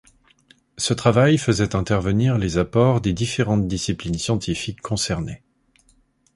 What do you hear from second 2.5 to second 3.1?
apports